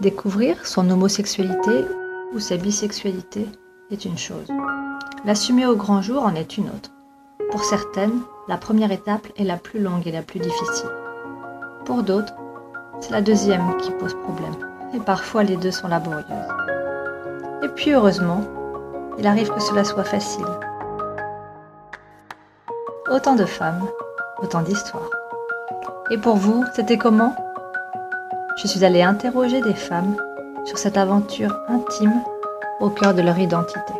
[0.00, 1.86] Découvrir son homosexualité
[2.34, 3.46] ou sa bisexualité
[3.90, 4.48] est une chose.
[5.24, 6.90] L'assumer au grand jour en est une autre.
[7.50, 10.90] Pour certaines, la première étape est la plus longue et la plus difficile.
[11.86, 12.34] Pour d'autres,
[13.00, 14.54] c'est la deuxième qui pose problème.
[14.92, 16.26] Et parfois les deux sont laborieuses.
[17.62, 18.44] Et puis heureusement,
[19.18, 20.44] il arrive que cela soit facile.
[23.10, 23.86] Autant de femmes,
[24.42, 25.10] autant d'histoires.
[26.10, 27.34] Et pour vous, c'était comment?
[28.56, 30.16] Je suis allée interroger des femmes
[30.64, 32.22] sur cette aventure intime
[32.80, 33.92] au cœur de leur identité.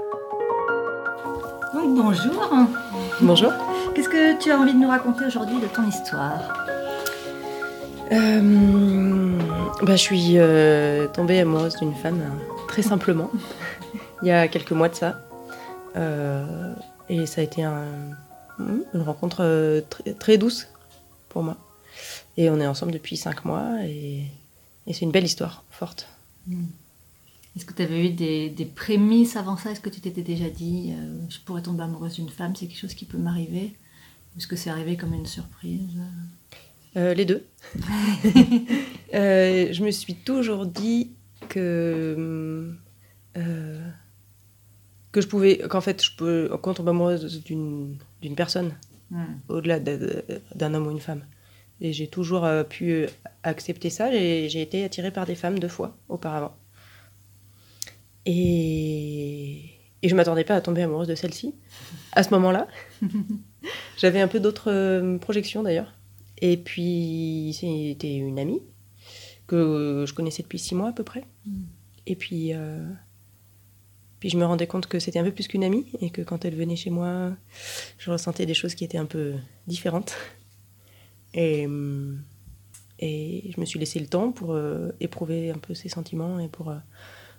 [1.74, 2.50] Donc bonjour.
[3.20, 3.52] Bonjour.
[3.94, 6.66] Qu'est-ce que tu as envie de nous raconter aujourd'hui de ton histoire?
[8.12, 9.38] Euh,
[9.82, 12.20] bah, je suis euh, tombée amoureuse d'une femme
[12.68, 13.30] très simplement
[14.22, 15.16] il y a quelques mois de ça.
[15.96, 16.72] Euh,
[17.08, 17.84] et ça a été un-
[18.58, 20.68] une rencontre euh, très, très douce
[21.28, 21.56] pour moi.
[22.36, 24.22] Et on est ensemble depuis cinq mois et,
[24.86, 26.08] et c'est une belle histoire, forte.
[27.56, 29.70] Est-ce que tu avais eu des, des prémices avant ça?
[29.72, 32.78] Est-ce que tu t'étais déjà dit euh, je pourrais tomber amoureuse d'une femme C'est quelque
[32.78, 33.74] chose qui peut m'arriver?
[34.34, 35.98] Ou Est-ce que c'est arrivé comme une surprise?
[36.96, 37.44] Euh, les deux.
[39.14, 41.12] Euh, je me suis toujours dit
[41.48, 42.74] que
[45.12, 48.74] que je pouvais, qu'en fait, je peux, quand on tombe amoureuse d'une d'une personne,
[49.10, 49.36] Hmm.
[49.48, 50.24] au-delà de-
[50.56, 51.22] d'un homme ou une femme.
[51.80, 53.06] Et j'ai toujours euh, pu
[53.42, 54.10] accepter ça.
[54.10, 56.56] J'ai j'ai été attirée par des femmes deux fois auparavant.
[58.24, 61.54] Et, et je m'attendais pas à tomber amoureuse de celle-ci
[62.12, 62.66] à ce moment-là.
[63.98, 65.92] J'avais un peu d'autres euh, projections d'ailleurs.
[66.40, 68.62] Et puis c'était une amie
[69.46, 71.24] que je connaissais depuis six mois à peu près.
[71.46, 71.62] Mm.
[72.06, 72.84] Et puis, euh,
[74.20, 76.44] puis je me rendais compte que c'était un peu plus qu'une amie et que quand
[76.44, 77.32] elle venait chez moi,
[77.98, 79.34] je ressentais des choses qui étaient un peu
[79.66, 80.14] différentes.
[81.36, 82.20] Et, hum,
[82.98, 86.48] et je me suis laissé le temps pour euh, éprouver un peu ses sentiments et
[86.48, 86.76] pour euh,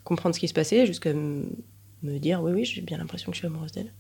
[0.04, 3.40] comprendre ce qui se passait jusqu'à me dire oui, oui, j'ai bien l'impression que je
[3.40, 3.92] suis amoureuse d'elle.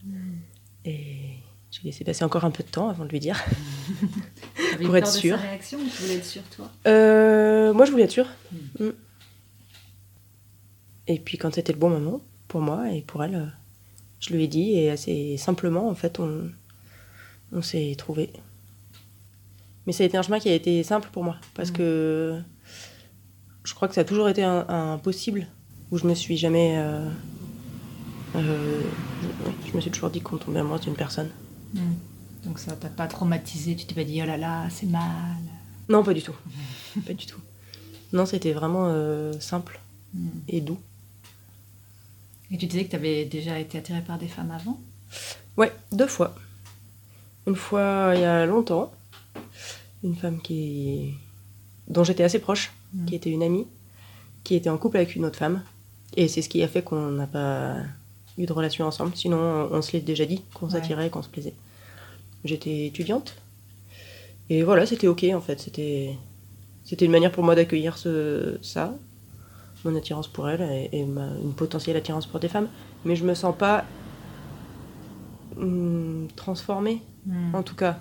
[0.86, 1.40] Et
[1.72, 3.44] j'ai laissé passer encore un peu de temps avant de lui dire.
[4.82, 5.38] Pour être peur de sûre.
[5.38, 6.72] sa réaction ou tu voulais être sûre toi?
[6.88, 8.30] Euh, moi, je voulais être sûre.
[8.80, 8.90] Mm.
[11.08, 13.46] Et puis, quand c'était le bon moment, pour moi et pour elle, euh,
[14.20, 16.50] je lui ai dit, et assez simplement, en fait, on,
[17.52, 18.32] on s'est trouvé.
[19.88, 21.74] Mais ça a été un chemin qui a été simple pour moi, parce Mm.
[21.74, 22.42] que
[23.64, 25.48] je crois que ça a toujours été un, un possible,
[25.92, 26.76] où je me suis jamais...
[26.78, 27.10] euh,
[28.36, 28.82] euh,
[29.66, 31.30] je, me suis toujours dit qu'on tombait amoureuse d'une personne.
[31.74, 31.94] Hmm.
[32.46, 35.02] Donc ça t'a pas traumatisé Tu t'es pas dit oh là là, c'est mal
[35.90, 36.36] Non, pas du tout.
[37.08, 37.40] pas du tout.
[38.14, 39.80] Non, c'était vraiment euh, simple
[40.14, 40.30] Hmm.
[40.48, 40.80] et doux.
[42.50, 44.80] Et tu disais que tu avais déjà été attirée par des femmes avant?
[45.58, 46.34] Ouais, deux fois.
[47.46, 48.92] Une fois il y a longtemps,
[50.04, 51.14] une femme qui
[51.88, 53.06] dont j'étais assez proche, Mm.
[53.06, 53.66] qui était une amie,
[54.44, 55.62] qui était en couple avec une autre femme.
[56.16, 57.76] Et c'est ce qui a fait qu'on n'a pas
[58.38, 59.12] eu de relation ensemble.
[59.16, 60.72] Sinon, on se l'est déjà dit, qu'on Ouais.
[60.74, 61.54] s'attirait, qu'on se plaisait.
[62.46, 63.36] J'étais étudiante.
[64.50, 65.60] Et voilà, c'était ok en fait.
[65.60, 66.16] C'était
[66.86, 68.94] c'était une manière pour moi d'accueillir ce, ça,
[69.84, 72.70] mon attirance pour elle et, et ma- une potentielle attirance pour des femmes.
[73.04, 73.84] Mais je me sens pas
[75.58, 77.54] hum, transformée, Hmm.
[77.56, 78.00] en tout cas.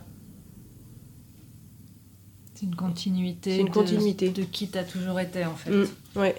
[2.56, 3.50] C'est une continuité.
[3.54, 4.30] C'est une de- continuité.
[4.30, 5.70] De, qui t'as toujours été en fait.
[5.72, 5.86] Hum,
[6.16, 6.34] ouais.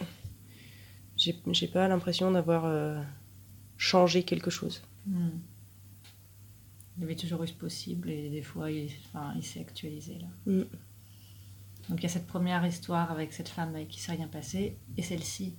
[1.15, 3.01] J'ai j'ai pas l'impression d'avoir euh,
[3.77, 4.81] changé quelque chose.
[5.05, 5.29] Hmm.
[6.97, 10.17] Il y avait toujours eu ce possible et des fois il, enfin, il s'est actualisé
[10.19, 10.27] là.
[10.47, 10.65] Hum.
[11.89, 14.77] Donc il y a cette première histoire avec cette femme avec qui s'est rien passé
[14.97, 15.53] et celle-ci.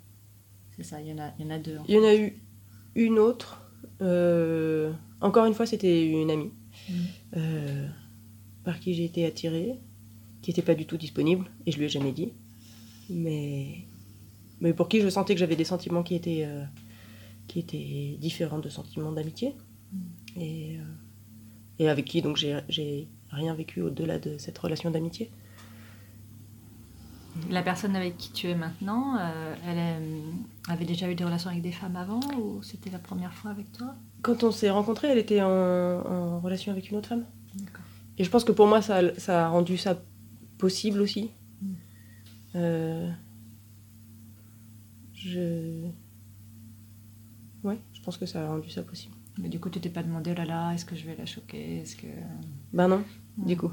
[0.76, 1.78] C'est ça, il y en a, il y en a deux.
[1.78, 2.40] en Il y en a eu
[2.94, 3.62] une autre.
[4.02, 6.52] euh, encore une fois, c'était une amie
[6.88, 6.92] Mm.
[7.36, 7.88] euh,
[8.62, 9.80] par qui j'ai été attirée,
[10.42, 12.32] qui n'était pas du tout disponible, et je lui ai jamais dit.
[13.10, 13.84] Mais,
[14.60, 16.64] mais pour qui je sentais que j'avais des sentiments qui étaient, euh,
[17.46, 19.54] qui étaient différents de sentiments d'amitié.
[19.92, 19.98] Mm.
[20.36, 20.82] Et, euh,
[21.78, 25.30] et avec qui donc j'ai rien vécu au-delà de cette relation d'amitié.
[27.50, 31.62] La personne avec qui tu es maintenant, euh, elle avait déjà eu des relations avec
[31.62, 33.94] des femmes avant ou c'était la première fois avec toi?
[34.22, 37.24] Quand on s'est rencontrés, elle était en, en relation avec une autre femme.
[38.18, 39.96] Et je pense que pour moi, ça, ça a rendu ça
[40.58, 41.30] possible aussi.
[41.62, 41.74] Mm.
[42.56, 43.10] Euh,
[45.14, 45.88] je.
[47.64, 49.14] Ouais, je pense que ça a rendu ça possible.
[49.38, 51.26] Mais du coup, tu t'es pas demandé, oh là là, est-ce que je vais la
[51.26, 52.08] choquer Est-ce que...
[52.72, 53.04] Ben non,
[53.36, 53.70] du coup.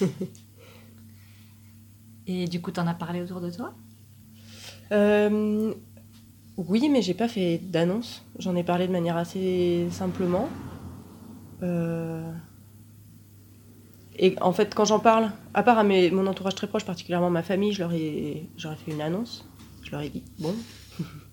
[2.26, 3.74] Et du coup, t'en as parlé autour de toi?
[4.92, 5.74] Euh,
[6.56, 8.24] oui, mais j'ai pas fait d'annonce.
[8.38, 10.48] J'en ai parlé de manière assez simplement.
[11.62, 12.32] Euh,
[14.18, 17.30] Et en fait, quand j'en parle, à part à mes- mon entourage très proche, particulièrement
[17.30, 19.44] ma famille, je leur ai, j'aurais fait une annonce.
[19.82, 20.54] je leur ai dit, bon.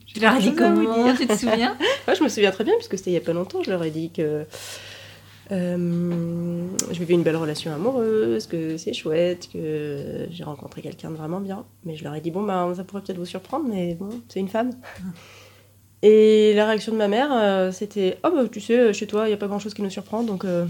[0.07, 1.15] Tu leur as dit comment dire.
[1.17, 1.77] Tu te souviens
[2.07, 3.83] Ouais, je me souviens très bien, puisque c'était il y a pas longtemps, je leur
[3.83, 4.45] ai dit que
[5.51, 11.15] euh, je vivais une belle relation amoureuse, que c'est chouette, que j'ai rencontré quelqu'un de
[11.15, 11.65] vraiment bien.
[11.85, 14.39] Mais je leur ai dit, bon, ben, ça pourrait peut-être vous surprendre, mais bon, c'est
[14.39, 14.71] une femme.
[16.01, 19.29] Et la réaction de ma mère, euh, c'était, oh, bah, tu sais, chez toi, il
[19.29, 20.65] n'y a pas grand-chose qui nous surprend, donc euh,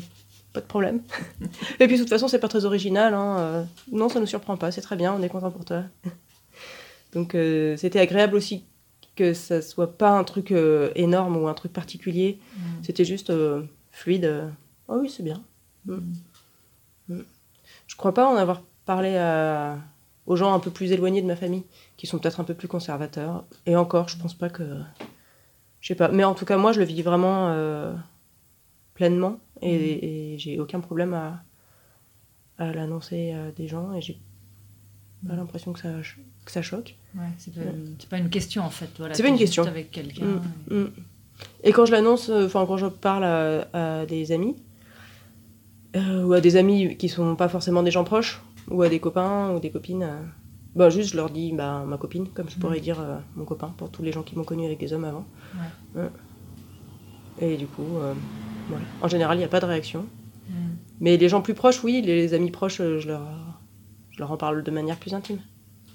[0.54, 1.02] pas de problème.
[1.80, 3.14] Et puis, de toute façon, c'est pas très original.
[3.14, 5.84] Hein, euh, non, ça nous surprend pas, c'est très bien, on est content pour toi.
[7.14, 8.66] donc, euh, c'était agréable aussi
[9.16, 12.40] que ça soit pas un truc euh, énorme ou un truc particulier.
[12.84, 13.32] C'était juste
[13.92, 14.46] fluide.
[14.88, 15.44] Oh oui, c'est bien.
[15.86, 15.98] Mm.
[17.10, 17.20] Mm.
[17.88, 19.78] Je crois pas en avoir parlé à-
[20.26, 21.64] aux gens un peu plus éloignés de ma famille,
[21.98, 23.44] qui sont peut-être un peu plus conservateurs.
[23.66, 24.64] Et encore, je pense pas que.
[25.82, 26.08] Je sais pas.
[26.10, 27.54] Mais en tout cas, moi, je le vis vraiment
[28.94, 29.40] pleinement.
[29.62, 31.44] Et, et j'ai aucun problème à,
[32.58, 33.94] à l'annoncer à des gens.
[33.94, 34.20] Et j'ai
[35.28, 35.90] pas l'impression que ça,
[36.46, 36.96] que ça choque.
[37.16, 37.62] Ouais, c'est pas,
[38.10, 38.90] pas une question en fait.
[38.98, 39.64] Voilà, C'est pas une question.
[39.66, 40.26] avec quelqu'un.
[40.26, 40.42] Mm,
[40.72, 40.92] et- mm.
[41.64, 43.68] Et quand je l'annonce, euh, enfin quand je parle à,
[44.02, 44.56] à des amis,
[45.96, 49.00] euh, ou à des amis qui sont pas forcément des gens proches, ou à des
[49.00, 50.22] copains ou des copines, euh,
[50.76, 53.74] bah juste je leur dis bah, ma copine, comme je pourrais dire euh, mon copain
[53.78, 55.26] pour tous les gens qui m'ont connu avec des hommes avant.
[55.96, 56.10] Ouais.
[57.42, 58.14] Et du coup, euh,
[58.70, 58.86] voilà.
[59.02, 60.06] En général, il n'y a pas de réaction.
[60.50, 60.54] Mm.
[61.02, 63.28] Mais les gens plus proches, oui, les amis proches, euh, je leur,
[64.12, 65.40] je leur en parle de manière plus intime.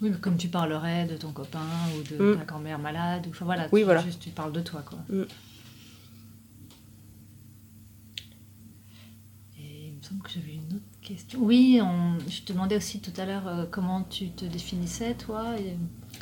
[0.03, 1.61] Oui, mais comme tu parlerais de ton copain
[1.97, 2.39] ou de Mm.
[2.39, 4.03] ta grand-mère malade, ou enfin voilà, Oui, tu, voilà.
[4.03, 4.99] juste tu parles de toi quoi.
[5.09, 5.23] Mm.
[9.59, 11.39] Et il me semble que j'avais une autre question.
[11.43, 15.59] Oui, on- je te demandais aussi tout à l'heure euh, comment tu te définissais toi.
[15.59, 15.77] et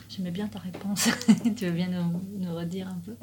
[0.09, 1.09] J'aimais bien ta réponse.
[1.57, 3.15] tu veux bien nous, nous redire un peu?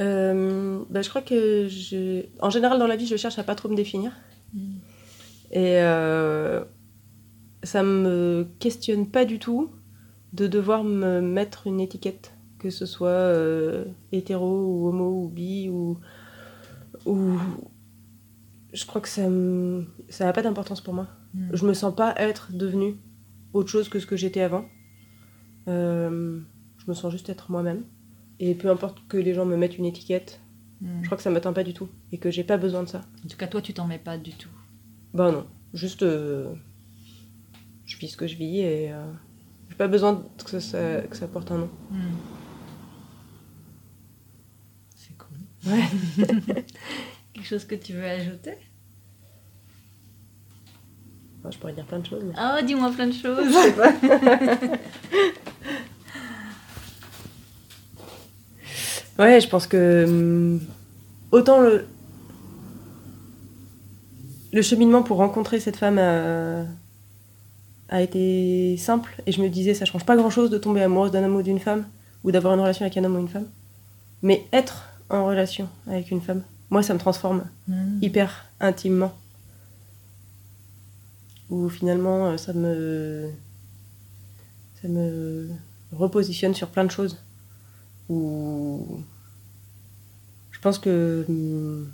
[0.00, 2.24] Euh, bah, je crois que je...
[2.40, 4.12] en général dans la vie, je cherche à pas trop me définir.
[4.54, 4.76] Mm.
[5.52, 6.64] Et euh,
[7.62, 9.70] ça me questionne pas du tout
[10.32, 15.68] de devoir me mettre une étiquette, que ce soit euh, hétéro ou homo ou bi
[15.68, 15.98] ou,
[17.04, 17.38] ou...
[18.72, 19.86] Je crois que ça me...
[20.08, 21.08] ça n'a pas d'importance pour moi.
[21.34, 21.48] Mm.
[21.52, 22.96] Je me sens pas être devenue
[23.52, 24.64] autre chose que ce que j'étais avant.
[25.68, 26.40] Euh,
[26.78, 27.84] je me sens juste être moi-même.
[28.44, 30.40] Et peu importe que les gens me mettent une étiquette,
[30.80, 31.00] Mm.
[31.02, 31.88] je crois que ça m'atteint pas du tout.
[32.10, 33.02] Et que j'ai pas besoin de ça.
[33.24, 34.48] En tout cas, toi, tu t'en mets pas du tout.
[35.14, 36.52] Bah non, juste euh,
[37.86, 39.04] je vis ce que je vis et euh,
[39.68, 41.70] j'ai pas besoin que ça, ça- que ça porte un nom.
[41.92, 41.96] Mm.
[44.96, 45.38] C'est cool.
[45.72, 45.84] Ouais.
[47.32, 48.54] Quelque chose que tu veux ajouter?
[51.48, 52.24] Je pourrais dire plein de choses.
[52.24, 53.54] mais- Oh, dis-moi plein de choses.
[59.18, 60.60] Ouais, je pense que hum,
[61.30, 61.86] autant le
[64.54, 66.64] le cheminement pour rencontrer cette femme a,
[67.88, 71.10] a été simple et je me disais ça change pas grand chose de tomber amoureuse
[71.10, 71.86] d'un homme ou d'une femme
[72.24, 73.46] ou d'avoir une relation avec un homme ou une femme,
[74.22, 77.98] mais être en relation avec une femme, moi ça me transforme Mm.
[78.02, 79.12] hyper intimement.
[81.48, 83.28] Où finalement euh, ça me
[84.80, 85.48] ça me
[85.92, 87.18] repositionne sur plein de choses.
[88.08, 89.00] Où
[90.50, 91.90] je pense que hum,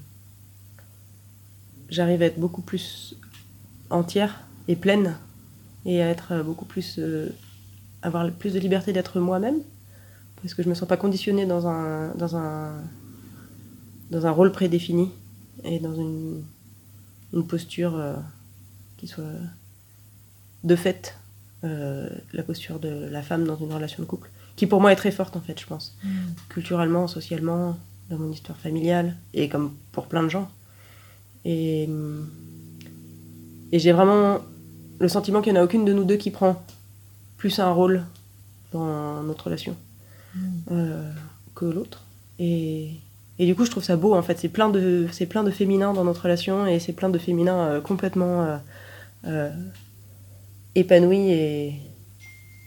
[1.89, 3.17] j'arrive à être beaucoup plus
[3.91, 5.17] entière et pleine
[5.87, 7.31] et à être beaucoup plus euh,
[8.03, 9.61] avoir plus de liberté d'être moi-même.
[10.43, 12.83] Parce que je me sens pas conditionnée dans un
[14.31, 15.11] rôle prédéfini
[15.65, 16.43] et dans une,
[17.49, 18.15] posture euh,
[18.97, 19.25] qui soit
[20.65, 21.17] de fait
[21.65, 24.97] euh, la posture de la femme dans une relation de couple, qui pour moi est
[24.97, 26.09] très forte en fait, je pense, Mm.
[26.51, 27.79] culturellement, socialement,
[28.11, 30.51] dans mon histoire familiale, et comme pour plein de gens.
[31.45, 31.89] Et,
[33.73, 34.41] et j'ai vraiment
[34.99, 36.63] le sentiment qu'il n'y en a aucune de nous deux qui prend
[37.37, 38.03] plus un rôle
[38.73, 39.77] dans notre relation
[40.35, 40.41] Mm.
[40.73, 41.11] euh,
[41.55, 42.03] que l'autre.
[42.39, 42.91] Et,
[43.39, 44.39] et du coup, je trouve ça beau, en fait.
[44.39, 47.57] C'est plein de, c'est plein de féminin dans notre relation et c'est plein de féminin
[47.57, 48.57] euh, complètement euh,
[49.27, 49.51] euh,
[50.75, 51.73] épanoui et,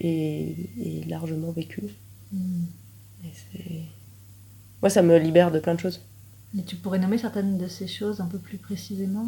[0.03, 1.83] et, largement vécu.
[2.31, 2.63] Mm.
[3.25, 3.81] Et c'est...
[4.81, 6.01] Moi, ça me libère de plein de choses.
[6.57, 9.27] Et tu pourrais nommer certaines de ces choses un peu plus précisément?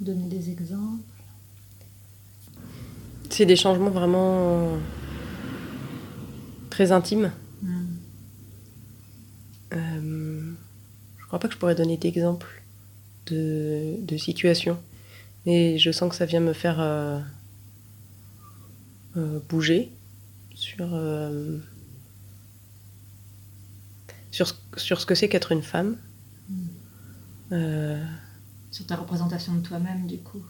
[0.00, 1.02] Donner des exemples?
[3.30, 4.78] C'est des changements vraiment
[6.70, 7.32] très intimes.
[7.62, 7.84] Mm.
[9.74, 10.52] Euh,
[11.18, 12.62] je crois pas que je pourrais donner d'exemples
[13.26, 14.78] de, de situations.
[15.44, 17.18] Et je sens que ça vient me faire euh,
[19.48, 19.90] bouger
[20.54, 21.58] sur, euh,
[24.30, 25.96] sur, ce- sur ce que c'est qu'être une femme.
[27.52, 28.04] Euh,
[28.70, 30.42] Sur ta représentation de toi-même, du coup.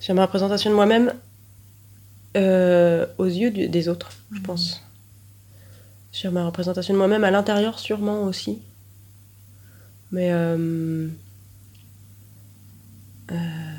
[0.00, 1.12] sur ma représentation de moi-même,
[2.36, 4.82] euh, aux yeux du- des autres, je pense.
[6.12, 8.58] Sur ma représentation de moi-même, à l'intérieur sûrement aussi.
[10.12, 10.30] Mais...
[10.32, 11.08] euh,
[13.30, 13.71] euh,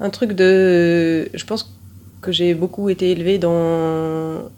[0.00, 1.28] un truc de...
[1.34, 1.74] Je pense
[2.20, 4.50] que j'ai beaucoup été élevée dans,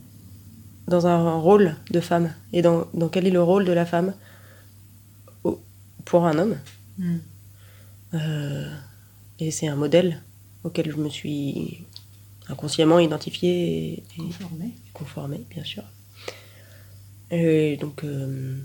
[0.86, 2.32] dans un rôle de femme.
[2.52, 4.14] Et dans, dans quel est le rôle de la femme
[5.44, 5.60] au-
[6.04, 6.56] pour un homme.
[6.98, 7.16] Mm.
[8.14, 8.74] Euh,
[9.38, 10.22] et c'est un modèle
[10.64, 11.84] auquel je me suis
[12.48, 14.74] inconsciemment identifiée et, et Conformé.
[14.94, 15.84] conformée, bien sûr.
[17.30, 18.56] Et donc, euh,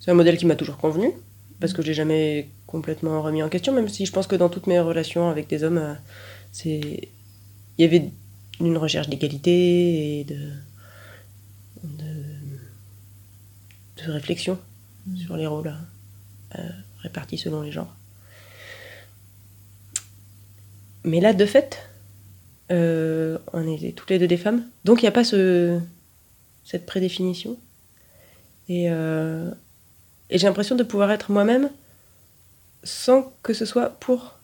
[0.00, 1.12] c'est un modèle qui m'a toujours convenu,
[1.60, 4.48] parce que je l'ai jamais complètement remis en question, même si je pense que dans
[4.48, 5.94] toutes mes relations avec des hommes, euh,
[6.52, 7.08] c'est
[7.78, 8.10] il y avait
[8.60, 10.50] une recherche d'égalité et de,
[11.84, 12.04] de,
[14.04, 14.58] de réflexion
[15.06, 15.16] Mm.
[15.16, 15.72] sur les rôles
[16.58, 16.68] euh,
[17.02, 17.94] répartis selon les genres.
[21.04, 21.88] Mais là, de fait,
[22.72, 25.78] euh, on est toutes les deux des femmes, donc il n'y a pas ce,
[26.64, 27.56] cette prédéfinition.
[28.68, 29.50] Et, euh,
[30.30, 31.70] et j'ai l'impression de pouvoir être moi-même
[32.84, 34.34] sans que ce soit pour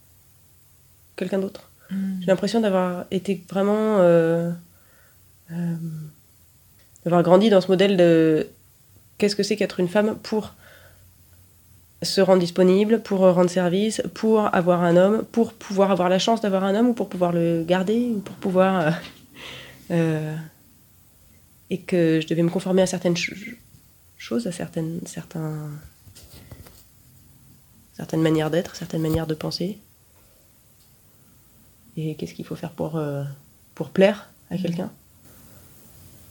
[1.16, 1.68] quelqu'un d'autre.
[1.90, 2.20] Mm.
[2.20, 3.98] J'ai l'impression d'avoir été vraiment.
[4.00, 4.50] euh,
[5.52, 5.74] euh,
[7.04, 8.46] d'avoir grandi dans ce modèle de
[9.18, 10.54] qu'est-ce que c'est qu'être une femme pour
[12.02, 16.40] se rendre disponible, pour rendre service, pour avoir un homme, pour pouvoir avoir la chance
[16.40, 18.94] d'avoir un homme ou pour pouvoir le garder ou pour pouvoir.
[19.90, 20.34] euh,
[21.70, 23.56] et que je devais me conformer à certaines ch-
[24.22, 25.68] choses, à certaines, certains,
[27.96, 29.78] certaines manières d'être, certaines manières de penser.
[31.96, 33.24] Et qu'est-ce qu'il faut faire pour, euh,
[33.74, 34.90] pour plaire à quelqu'un.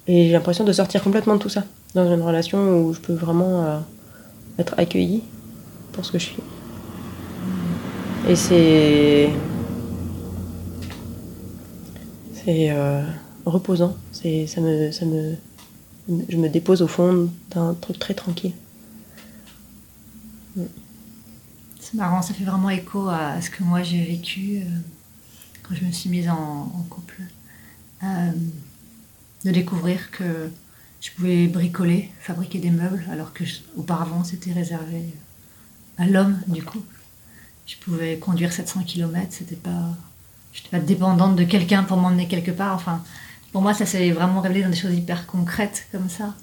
[0.07, 3.13] Et j'ai l'impression de sortir complètement de tout ça, dans une relation où je peux
[3.13, 3.79] vraiment euh,
[4.57, 5.23] être accueillie
[5.91, 6.43] pour ce que je suis.
[8.29, 9.29] Et c'est.
[12.33, 13.03] C'est euh,
[13.45, 13.95] reposant.
[14.13, 15.35] C'est, ça me, ça me,
[16.29, 18.53] je me dépose au fond d'un truc très tranquille.
[21.79, 24.63] C'est marrant, ça fait vraiment écho à ce que moi j'ai vécu euh,
[25.63, 27.21] quand je me suis mise en, couple.
[28.03, 28.31] Euh,
[29.45, 30.49] de découvrir que
[31.01, 33.43] je pouvais bricoler, fabriquer des meubles, alors que
[33.75, 35.13] auparavant c'était réservé
[35.97, 36.83] à l'homme du coup.
[37.65, 39.95] Je pouvais conduire 700 km, c'était pas.
[40.53, 42.75] Je n'étais pas dépendante de quelqu'un pour m'emmener quelque part.
[42.75, 43.03] Enfin,
[43.51, 46.35] pour moi, ça s'est vraiment révélé dans des choses hyper concrètes comme ça.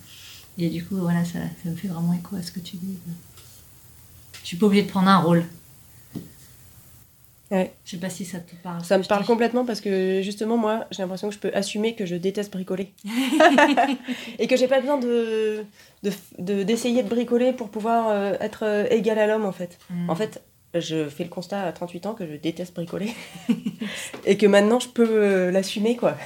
[0.58, 2.98] Et du coup, voilà, ça, ça me fait vraiment écho à ce que tu dis.
[4.42, 5.44] Je suis pas obligée de prendre un rôle.
[7.50, 7.72] Ouais.
[7.84, 8.84] Je sais pas si ça te parle.
[8.84, 12.04] Ça me parle complètement parce que justement, moi, j'ai l'impression que je peux assumer que
[12.04, 12.92] je déteste bricoler.
[14.38, 15.64] et que j'ai pas besoin de,
[16.02, 19.78] de- de- d'essayer de, bricoler pour pouvoir euh, être euh, égal à l'homme, en fait.
[19.88, 20.10] Mm.
[20.10, 20.42] En fait,
[20.74, 23.14] je fais le constat à 38 ans que je déteste bricoler.
[24.26, 26.18] et que maintenant, je peux euh, l'assumer, quoi.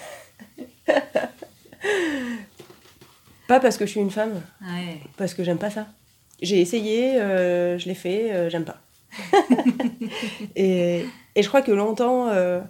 [3.48, 4.98] pas parce que je suis une femme, Ouais.
[5.16, 5.86] parce que j'aime pas ça.
[6.40, 8.80] J'ai essayé, euh, je l'ai fait, euh, j'aime pas.
[10.56, 12.60] et, et je crois que longtemps, euh,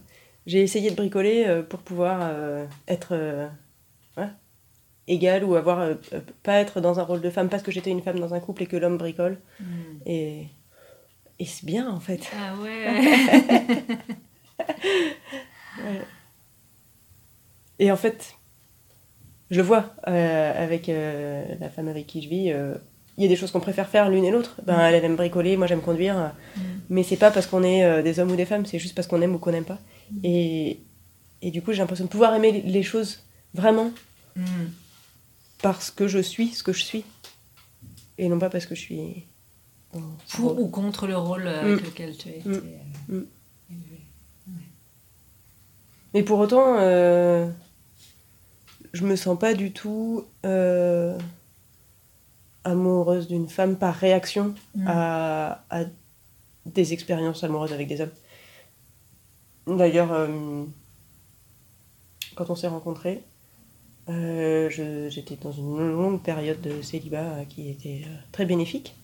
[0.47, 2.31] j'ai essayé de bricoler pour pouvoir
[2.89, 3.49] être
[4.17, 4.29] ouais,
[5.07, 5.89] égale ou avoir
[6.43, 8.65] pas être dans un rôle de femme parce que j'étais une femme dans un couple
[8.65, 9.39] et que l'homme bricole.
[9.61, 9.65] Mm.
[10.07, 10.47] Et,
[11.39, 12.29] et c'est bien en fait.
[12.37, 12.89] Ah ouais.
[17.83, 18.37] Et en fait,
[19.51, 22.53] je le vois euh, avec euh, la femme avec qui je vis.
[22.53, 22.75] euh,
[23.19, 24.55] Il y a des choses qu'on préfère faire l'une et l'autre.
[24.65, 26.17] Ben, elle, elle aime bricoler, moi j'aime conduire.
[26.57, 26.61] Mm.
[26.91, 29.21] Mais c'est pas parce qu'on est des hommes ou des femmes, c'est juste parce qu'on
[29.21, 29.79] aime ou qu'on n'aime pas.
[30.23, 30.79] Et,
[31.43, 33.91] et du coup, j'ai l'impression de pouvoir aimer les- choses vraiment
[34.37, 34.43] Mm.
[35.61, 37.05] parce que je suis ce que je suis.
[38.19, 39.25] Et non pas parce que je suis.
[40.37, 41.85] Pour ou contre le rôle avec Mm.
[41.85, 42.63] lequel tu as été Mm.
[43.09, 43.27] Mm.
[43.71, 44.01] élevé.
[46.15, 47.49] Mais pour autant, euh,
[48.93, 51.19] je me sens pas du tout euh,
[52.65, 54.87] amoureuse d'une femme par réaction Mm.
[54.89, 55.85] à, à
[56.67, 58.11] des expériences amoureuses avec des hommes.
[59.67, 60.65] D'ailleurs, euh,
[62.35, 63.23] quand on s'est rencontrés,
[64.09, 64.69] euh,
[65.11, 68.95] j'étais dans une longue période de célibat qui était très bénéfique.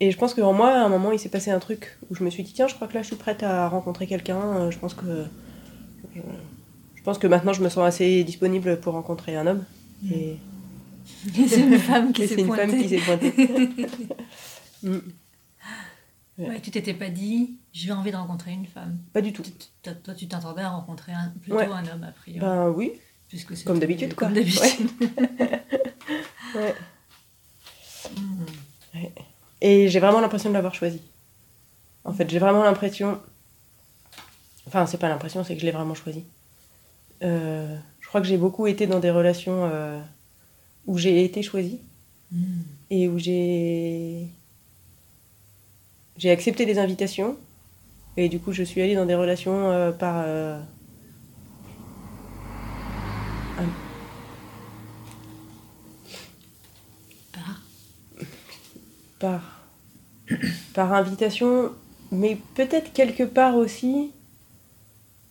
[0.00, 2.24] Et je pense qu'en moi, à un moment, il s'est passé un truc où je
[2.24, 4.70] me suis dit, tiens, je crois que là, je suis prête à rencontrer quelqu'un.
[4.70, 5.26] Je pense que
[7.00, 9.64] je pense que maintenant je me sens assez disponible pour rencontrer un homme.
[10.12, 10.36] Et,
[11.48, 12.66] c'est une femme qui s'est pointée.
[12.66, 13.86] femme qui s'est pointée.
[14.82, 14.98] Mm.
[16.38, 18.98] Ouais, tu t'étais pas dit, j'ai envie de rencontrer une femme.
[19.14, 19.42] Pas du tout.
[19.82, 21.66] Toi, tu t'attendais à rencontrer un, plutôt Ouais.
[21.66, 22.40] un homme, a priori.
[22.40, 22.92] Ben oui,
[23.28, 24.26] puisque comme d'habitude, quoi.
[24.28, 24.90] Comme d'habitude.
[26.54, 26.74] Ouais.
[28.16, 28.44] Mm.
[29.60, 31.00] Et j'ai vraiment l'impression de l'avoir choisi.
[32.02, 33.20] En fait, j'ai vraiment l'impression
[34.66, 36.24] Enfin, c'est pas l'impression, c'est que je l'ai vraiment choisi.
[37.22, 40.00] Euh, je crois que j'ai beaucoup été dans des relations euh,
[40.86, 41.80] où j'ai été choisie.
[42.90, 44.28] Et où j'ai
[46.16, 47.36] j'ai accepté des invitations.
[48.16, 50.62] Et du coup je suis allée dans des relations euh, par un-
[57.32, 57.60] Par?
[59.18, 59.60] Par.
[60.74, 61.72] Par invitation
[62.12, 64.10] mais peut-être quelque part aussi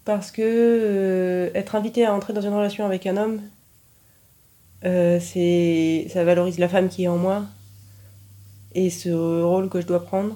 [0.09, 3.41] parce que euh, être invité à entrer dans une relation avec un homme
[4.85, 7.45] euh, c'est ça valorise la femme qui est en moi
[8.73, 9.09] et ce
[9.43, 10.35] rôle que je dois prendre.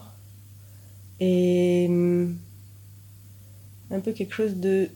[1.20, 2.38] Et hum,
[3.92, 4.90] un peu quelque chose de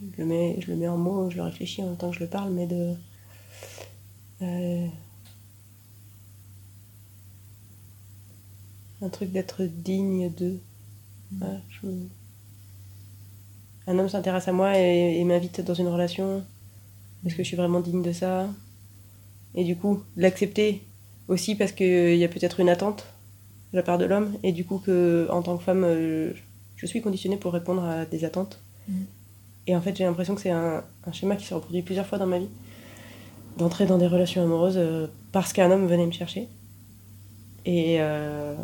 [0.00, 2.16] je le mets je le mets en mots je le réfléchis en même temps que
[2.16, 2.94] je le parle mais de
[4.42, 4.86] euh,
[9.02, 10.58] un truc d'être digne de
[11.40, 11.88] Ouais, je-
[13.88, 16.44] un homme s'intéresse à moi et, et m'invite dans une relation
[17.26, 18.46] est-ce que je suis vraiment digne de ça.
[19.54, 20.82] Et du coup l'accepter
[21.26, 23.06] aussi parce qu'il y a peut-être une attente
[23.72, 24.32] de la part de l'homme.
[24.42, 26.32] Et du coup que en tant que femme euh,
[26.76, 28.60] je suis conditionnée pour répondre à des attentes.
[28.88, 29.02] Mm.
[29.66, 32.18] et en fait j'ai l'impression que c'est un, un schéma qui s'est reproduit plusieurs fois
[32.18, 32.48] dans ma vie.
[33.56, 36.46] D'entrer dans des relations amoureuses euh, parce qu'un homme venait me chercher.
[37.66, 38.54] Et euh,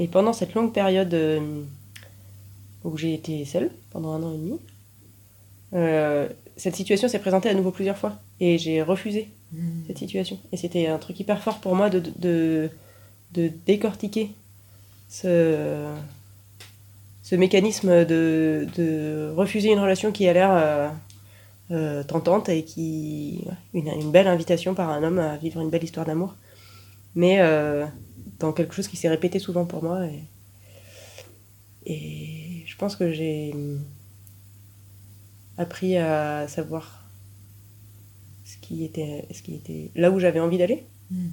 [0.00, 1.14] et pendant cette longue période
[2.84, 4.58] où j'ai été seule pendant un an et demi
[5.74, 9.28] euh, cette situation s'est présentée à nouveau plusieurs fois et j'ai refusé
[9.86, 10.38] cette situation.
[10.52, 12.70] Et c'était un truc hyper fort pour moi de, de,
[13.32, 14.30] de décortiquer
[15.08, 15.86] ce,
[17.22, 20.88] ce mécanisme de, de refuser une relation qui a l'air euh,
[21.70, 23.44] euh, tentante et qui.
[23.72, 26.34] Une, une belle invitation par un homme à vivre une belle histoire d'amour.
[27.14, 27.38] Mais
[28.38, 30.00] dans quelque chose qui s'est répété souvent pour moi.
[31.86, 32.47] Et,
[32.78, 33.54] pense que j'ai
[35.56, 37.04] appris à savoir
[38.44, 41.28] ce qui était, ce qui était là où j'avais envie d'aller Mm.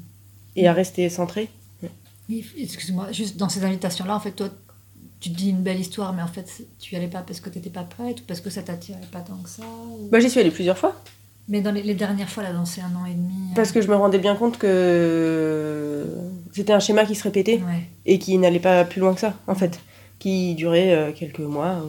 [0.55, 1.49] et à rester centré.
[2.29, 4.49] Oui, excuse-moi, juste dans ces invitations-là, en fait, toi,
[5.19, 7.49] tu te dis une belle histoire, mais en fait, tu y allais pas parce que
[7.49, 10.19] tu n'étais pas prête ou parce que ça t'attirait pas tant que ça ou- Bah,
[10.21, 10.95] j'y suis allée plusieurs fois
[11.49, 13.33] Mais dans les, les dernières fois, là, dans ces un an et demi.
[13.51, 16.07] euh, parce que je me rendais bien compte que
[16.53, 17.83] c'était un schéma qui se répétait Ouais.
[18.05, 19.79] et qui n'allait pas plus loin que ça en fait,
[20.25, 21.83] qui durait euh, quelques mois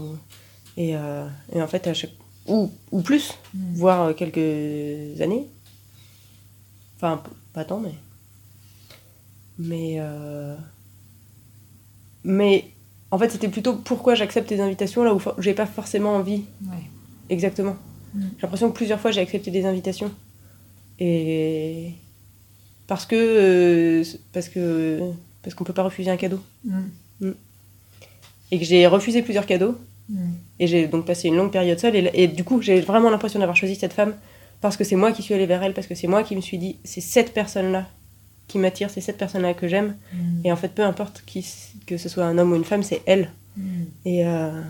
[0.77, 2.11] et, euh, et en fait à chaque
[2.47, 3.75] ou, ou plus, Mm.
[3.77, 5.47] voire euh, quelques années.
[6.97, 7.23] Enfin,
[7.55, 7.95] pas tant, mais.
[9.59, 9.97] Mais.
[10.01, 10.55] euh,
[12.25, 12.67] Mais.
[13.11, 16.85] En fait, c'était plutôt pourquoi j'accepte les invitations là où j'ai pas forcément envie Ouais.
[17.31, 17.77] exactement.
[18.15, 18.21] Mm.
[18.37, 20.11] J'ai l'impression que plusieurs fois j'ai accepté des invitations.
[20.99, 21.93] Et.
[22.87, 23.17] Parce que.
[23.17, 25.01] euh, Parce que.
[25.43, 26.41] Parce qu'on peut pas refuser un cadeau.
[26.65, 27.31] Mm.
[28.51, 29.77] Et que j'ai refusé plusieurs cadeaux.
[30.09, 30.31] Mm.
[30.61, 31.97] Et j'ai donc passé une longue période seule.
[31.97, 34.15] Et, et du coup, j'ai vraiment l'impression d'avoir choisi cette femme
[34.61, 36.41] parce que c'est moi qui suis allée vers elle, parce que c'est moi qui me
[36.41, 37.89] suis dit, c'est cette personne-là
[38.49, 39.97] qui m'attire, c'est cette personne-là que j'aime.
[40.13, 40.47] Mm.
[40.47, 41.47] Et en fait, peu importe qui,
[41.87, 43.33] que ce soit un homme ou une femme, c'est elle.
[43.57, 43.83] Mm.
[44.05, 44.63] Et, euh,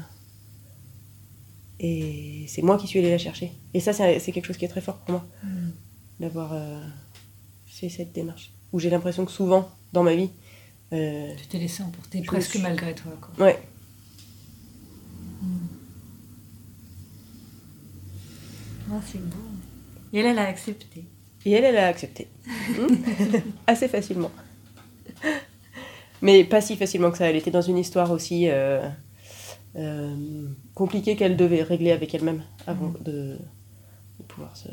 [1.80, 3.52] et c'est moi qui suis allée la chercher.
[3.74, 5.26] Et ça, c'est quelque chose qui est très fort pour moi,
[6.20, 6.80] d'avoir euh,
[7.66, 8.50] fait cette démarche.
[8.72, 10.30] Où j'ai l'impression que souvent, dans ma vie,
[10.92, 13.12] euh, Tu t'es laissé emporter presque suis- malgré toi.
[13.20, 13.44] Quoi.
[13.46, 13.60] ouais,
[18.90, 19.36] Ah, c'est beau.
[20.12, 21.04] Et elle, elle a accepté.
[21.44, 22.28] Et elle, elle a accepté.
[22.70, 22.94] Hmm.
[23.66, 24.30] Assez facilement.
[26.22, 27.28] Mais pas si facilement que ça.
[27.28, 28.88] Elle était dans une histoire aussi euh,
[29.76, 33.02] euh, compliquée qu'elle devait régler avec elle-même avant Mhm.
[33.04, 33.12] de,
[34.18, 34.68] de pouvoir se,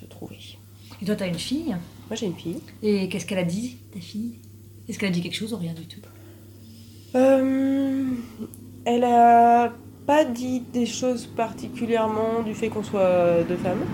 [0.00, 0.38] se trouver.
[1.00, 1.76] Et toi, tu as une fille.
[2.08, 2.60] Moi, j'ai une fille.
[2.82, 4.38] Et qu'est-ce qu'elle a dit, ta fille?
[4.88, 6.00] Est-ce qu'elle a dit quelque chose ou rien du tout?
[7.14, 8.04] Euh,
[8.84, 9.72] elle a
[10.06, 13.84] pas dit des choses particulièrement du fait qu'on soit deux femmes.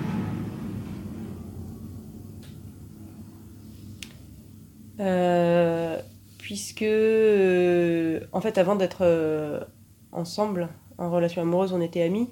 [5.00, 6.00] Euh,
[6.38, 9.66] puisque, euh, en fait, avant d'être
[10.12, 12.28] ensemble, en relation amoureuse, on était amis.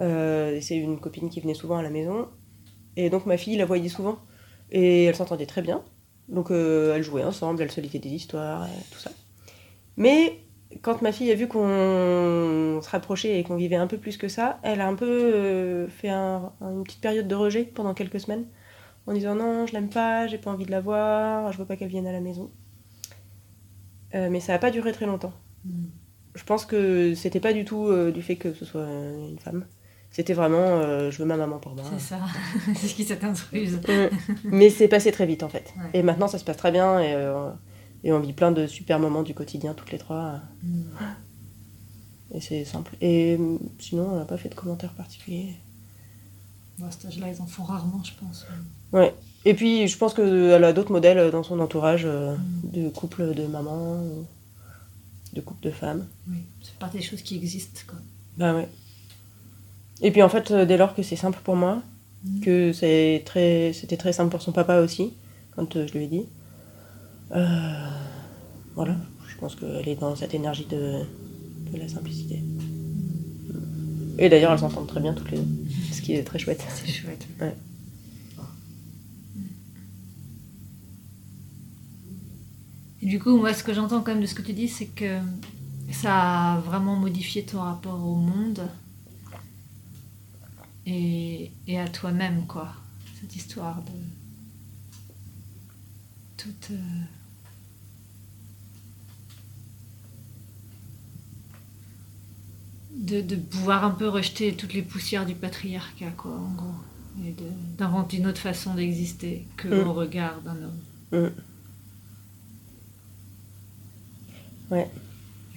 [0.00, 2.28] Euh, c'est une copine qui venait souvent à la maison.
[2.96, 4.18] Et donc ma fille la voyait souvent.
[4.70, 5.82] Et elle s'entendait très bien.
[6.28, 9.10] Donc euh, elles jouaient ensemble, elles se lisaient des histoires, et tout ça.
[9.96, 10.40] Mais
[10.82, 14.28] quand ma fille a vu qu'on se rapprochait et qu'on vivait un peu plus que
[14.28, 18.20] ça, elle a un peu euh, fait un- une petite période de rejet pendant quelques
[18.20, 18.46] semaines
[19.06, 21.76] en disant non, je l'aime pas, j'ai pas envie de la voir, je veux pas
[21.76, 22.50] qu'elle vienne à la maison.
[24.14, 25.32] Euh, mais ça n'a pas duré très longtemps.
[25.64, 25.84] Mm.
[26.34, 29.66] Je pense que c'était pas du tout euh, du fait que ce soit une femme.
[30.12, 31.84] C'était vraiment euh, je veux ma maman pour moi.
[31.98, 32.18] C'est ça.
[32.76, 33.76] c'est ce qui s'est intruse.
[33.76, 34.08] Mm.
[34.44, 35.72] Mais c'est passé très vite en fait.
[35.78, 35.90] Ouais.
[35.94, 37.48] Et maintenant ça se passe très bien et, euh,
[38.04, 40.40] Et on vit plein de super moments du quotidien, toutes les trois.
[40.62, 40.82] Mm.
[42.34, 42.94] Et c'est simple.
[43.00, 45.54] Et euh, sinon, on n'a pas fait de commentaires particuliers.
[46.78, 48.46] Bon, à cet âge-là, ils en font rarement, je pense.
[48.92, 49.14] Ouais.
[49.44, 52.70] Et puis, je pense qu'elle a d'autres modèles dans son entourage euh, Mm.
[52.70, 54.24] de couple de mamans, ou
[55.34, 56.06] de couple de femmes.
[56.28, 57.98] Oui, c'est pas des choses qui existent, quoi.
[58.38, 58.68] Bah ouais.
[60.00, 61.82] Et puis en fait, euh, dès lors que c'est simple pour moi,
[62.24, 62.40] Mm.
[62.40, 65.12] que c'est très, c'était très simple pour son papa aussi,
[65.56, 66.22] quand euh, je lui ai dit.
[67.34, 67.88] euh,
[68.76, 68.94] voilà,
[69.28, 71.00] je pense qu'elle est dans cette énergie de,
[71.72, 72.40] de la simplicité.
[74.18, 75.46] Et d'ailleurs, elles s'entendent très bien toutes les deux,
[75.92, 76.62] ce qui est très chouette.
[76.68, 77.26] C'est chouette.
[77.40, 77.54] Ouais.
[83.02, 84.86] Et du coup, moi, ce que j'entends quand même de ce que tu dis, c'est
[84.86, 85.18] que
[85.90, 88.60] ça a vraiment modifié ton rapport au monde
[90.86, 92.74] et, et à toi-même, quoi.
[93.20, 93.92] Cette histoire de
[96.36, 96.70] toute.
[96.72, 96.76] euh,
[102.94, 106.74] De, de pouvoir un peu rejeter toutes les poussières du patriarcat, quoi, en gros.
[107.24, 107.34] Et
[107.78, 109.88] d'inventer une autre façon d'exister que Mm.
[109.88, 111.30] au regard d'un homme.
[114.70, 114.90] Ouais.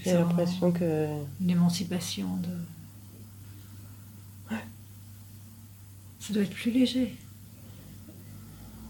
[0.03, 1.07] J'ai l'impression que.
[1.41, 2.49] une émancipation de.
[6.27, 7.15] Ça doit être plus léger.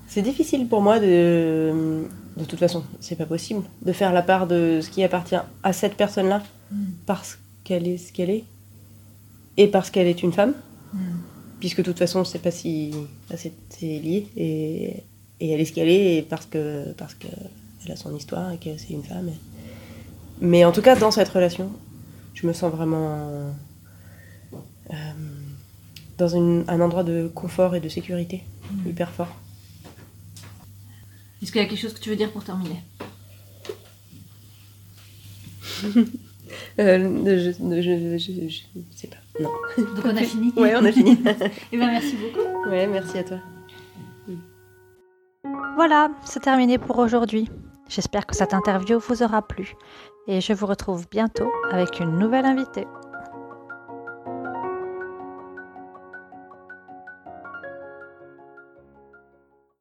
[0.07, 2.03] C'est difficile pour moi de.
[2.37, 5.71] De toute façon, c'est pas possible de faire la part de ce qui appartient à
[5.73, 6.43] cette personne-là
[7.05, 8.43] parce qu'elle est ce qu'elle est
[9.55, 10.53] et parce qu'elle est une femme,
[10.93, 10.97] Mm.
[11.59, 12.93] puisque de toute façon, c'est pas si.
[13.35, 15.03] c'est lié et,
[15.41, 17.27] et elle est ce qu'elle est et parce que parce que
[17.85, 19.29] elle a son histoire et que c'est une femme.
[20.41, 21.69] Mais en tout cas, dans cette relation,
[22.33, 23.29] je me sens vraiment
[24.91, 24.93] euh,
[26.17, 28.43] dans une- un endroit de confort et de sécurité
[28.85, 29.35] hyper fort.
[31.41, 32.81] Est-ce qu'il y a quelque chose que tu veux dire pour terminer?
[36.79, 38.61] Euh, je, je, je, je
[38.95, 39.17] sais pas.
[39.41, 39.49] Non.
[39.77, 41.17] Donc on a fini Ouais, on a fini.
[41.71, 42.69] Eh bien, merci beaucoup.
[42.69, 43.37] ouais, merci à toi.
[45.75, 47.49] Voilà, c'est terminé pour aujourd'hui.
[47.89, 49.73] J'espère que cette interview vous aura plu
[50.27, 52.85] et je vous retrouve bientôt avec une nouvelle invitée.